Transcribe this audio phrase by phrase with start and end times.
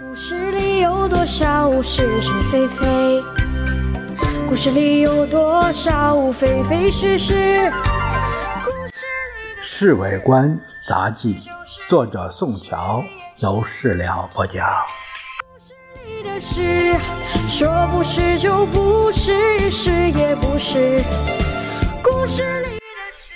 [0.00, 3.22] 故事里有多少是是非非？
[4.48, 7.34] 故事里有多少非非是是？
[9.60, 10.58] 《侍卫官
[10.88, 11.34] 杂记》，
[11.90, 13.04] 作者宋乔，
[13.36, 14.66] 由事了播讲。
[16.06, 16.94] 里的事，
[17.50, 21.02] 说不是就不是，是也不是。
[22.02, 22.78] 故事里的
[23.18, 23.34] 事。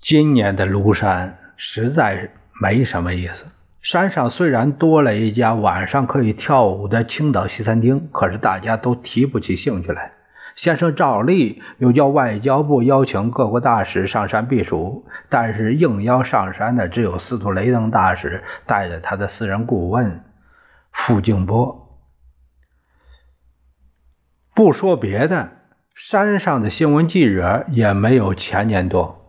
[0.00, 2.28] 今年的庐山实在
[2.60, 3.46] 没什么意思。
[3.84, 10.12] 山上虽然多了一家晚上可以跳舞的青岛西餐厅，可是大家都提不起兴趣来。
[10.56, 20.24] 先生照例又叫外交部邀请各国大使上山避暑，但是应邀上山的只有司徒雷登大使带着他的私人顾问
[20.90, 22.00] 傅静波。
[24.54, 25.50] 不说别的，
[25.94, 29.23] 山上的新闻记者也没有前年多。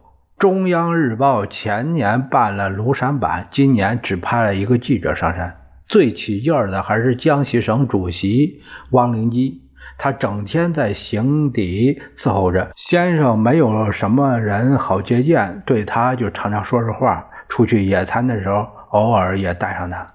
[0.46, 5.58] 中央日报前年办了庐山版，今年只派了一个记者上山。
[5.88, 8.62] 最起劲儿的还是江西省主席
[8.92, 9.64] 汪灵基，
[9.98, 17.28] 他整天在行底伺候着先生，没有什么人好接见，对他就常常说说话。
[17.50, 20.14] 出去野餐的时候，偶尔也带上他。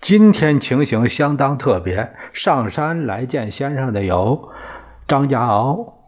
[0.00, 4.48] 今天情形相当特别，上山来见先生的有
[5.08, 6.04] 张家敖、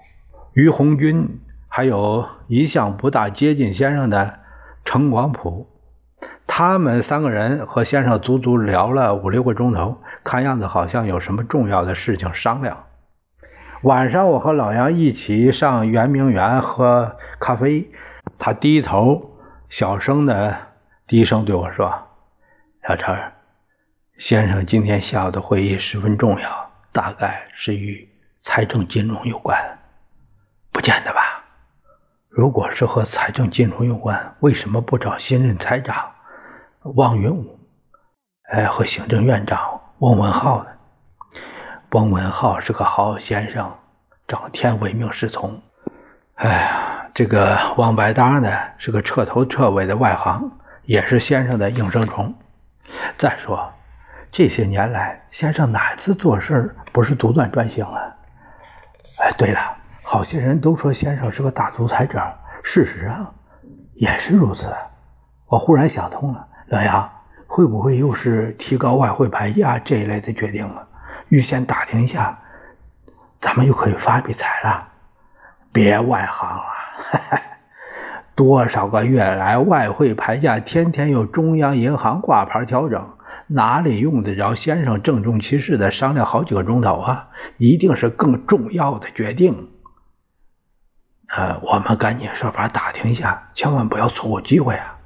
[0.53, 1.41] 于鸿钧。
[1.79, 4.41] 还有一向不大接近先生的
[4.85, 5.69] 程广普，
[6.45, 12.85] 他们三个人和先生足足聊了五六个钟头，看样子好像有什么重要的事情商量。
[13.83, 17.89] 晚上我和老杨一起上圆明园喝咖啡，
[18.41, 20.57] 他低头小声的
[21.07, 21.95] 低声对我说
[22.89, 23.17] ：“小陈，
[24.19, 28.09] 先生今天下午的会议十分重要，大概是与
[28.43, 29.57] 财政金融有关，
[30.73, 31.21] 不见得吧？”
[32.39, 36.13] 如果是和财政金融有关，为什么不找新任财长
[36.95, 37.59] 汪云武，
[38.45, 40.71] 哎，和行政院长翁文浩呢？
[41.91, 43.77] 翁文浩是个好先生，
[44.29, 45.61] 整天唯命是从。
[46.37, 48.49] 哎呀，这个王白搭呢，
[48.79, 50.49] 是个彻头彻尾的外行，
[50.85, 52.33] 也是先生的应声虫。
[53.19, 53.69] 再说，
[54.31, 58.15] 这些年来，先生哪次做事不是独断专行啊？
[59.19, 59.78] 哎，对了。
[60.11, 62.19] 好些人都说先生是个大独裁者，
[62.63, 63.35] 事实上
[63.93, 64.75] 也是如此。
[65.45, 67.11] 我忽然想通了，老杨
[67.47, 70.89] 会不会又是提高外汇牌价这一类的决定了？
[71.29, 72.39] 预先打听一下，
[73.39, 74.89] 咱们又可以发笔财了。
[75.73, 76.65] 别外行了，
[78.35, 83.11] 多少个月来外汇牌价天天由中央银行挂牌调整，
[83.47, 87.29] 哪里用得着先生郑重其事的商量好几个钟头啊？
[87.59, 89.69] 一定是更重要的决定。
[91.29, 94.99] 呃，我们赶紧设法打听一下，千万不要错过机会啊！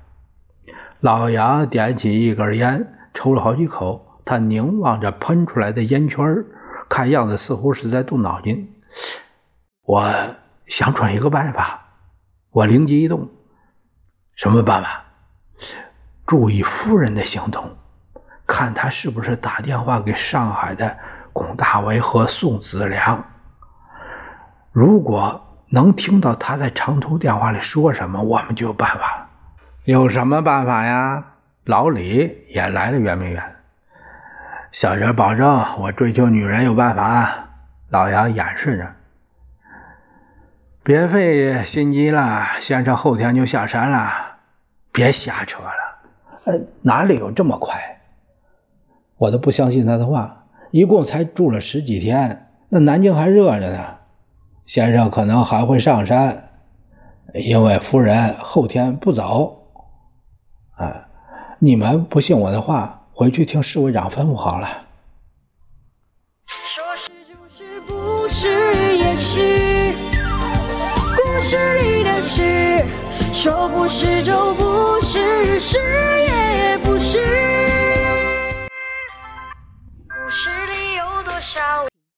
[1.00, 6.44] 老杨点起一根烟，抽了好几口，他凝望着喷出来的烟圈
[6.88, 8.72] 看样子似乎是在动脑筋。
[9.84, 10.10] 我
[10.68, 11.88] 想出一个办法，
[12.50, 13.28] 我灵机一动，
[14.36, 15.04] 什么办法？
[16.24, 17.76] 注意夫人的行动，
[18.46, 20.96] 看他是不是打电话给上海的
[21.32, 23.24] 龚大为和宋子良。
[24.70, 29.28] 如果能听到他在长途电话里说什么，我们就有办法了。
[29.84, 31.24] 有什么办法呀？
[31.64, 33.42] 老李也来了圆明园。
[34.70, 37.48] 小人保证，我追求女人有办法。
[37.88, 38.92] 老杨掩饰着，
[40.82, 42.46] 别费心机了。
[42.60, 44.12] 先生后天就下山了，
[44.92, 45.72] 别瞎扯了。
[46.44, 48.00] 呃，哪里有这么快？
[49.16, 50.44] 我都不相信他的话。
[50.70, 53.96] 一共才住了十几天，那南京还热着呢。
[54.66, 56.50] 先生可能还会上山，
[57.34, 59.58] 因为夫人后天不走。
[60.76, 61.08] 啊，
[61.58, 64.68] 你们不信我的话，回去听侍卫长吩咐好了。
[66.46, 69.94] 说是就是，不是也是。
[71.16, 72.84] 故事里的事，
[73.34, 76.11] 说不是就不是，是也不是。